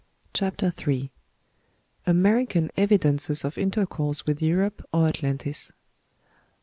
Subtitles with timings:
[0.33, 1.11] CHAPTER III.
[2.07, 5.73] AMERICAN EVIDENCES OF INTERCOURSE WITH EUROPE OR ATLANTIS.